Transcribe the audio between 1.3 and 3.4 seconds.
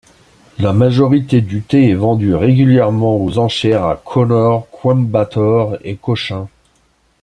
du thé est vendu régulièrement aux